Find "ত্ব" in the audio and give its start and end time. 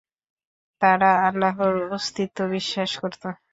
2.27-2.39